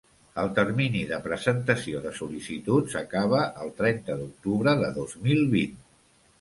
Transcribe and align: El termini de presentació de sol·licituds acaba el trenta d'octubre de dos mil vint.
El 0.43 0.47
termini 0.59 1.01
de 1.11 1.19
presentació 1.25 2.01
de 2.07 2.15
sol·licituds 2.21 2.97
acaba 3.03 3.45
el 3.67 3.73
trenta 3.85 4.19
d'octubre 4.25 4.77
de 4.85 4.93
dos 5.01 5.17
mil 5.29 5.49
vint. 5.57 5.81